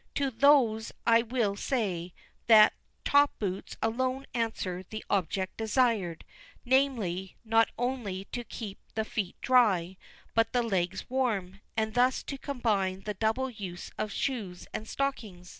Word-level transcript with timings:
To 0.15 0.31
those 0.31 0.91
I 1.05 1.21
will 1.21 1.55
say, 1.55 2.11
that 2.47 2.73
top 3.05 3.37
boots 3.37 3.77
alone 3.83 4.25
answer 4.33 4.81
the 4.89 5.05
object 5.11 5.57
desired 5.57 6.25
namely, 6.65 7.37
not 7.45 7.69
only 7.77 8.25
to 8.31 8.43
keep 8.43 8.79
the 8.95 9.05
feet 9.05 9.35
dry, 9.41 9.97
but 10.33 10.53
the 10.53 10.63
legs 10.63 11.07
warm, 11.07 11.59
and 11.77 11.93
thus 11.93 12.23
to 12.23 12.39
combine 12.39 13.01
the 13.01 13.13
double 13.13 13.51
use 13.51 13.91
of 13.99 14.11
shoes 14.11 14.65
and 14.73 14.87
stockings. 14.87 15.49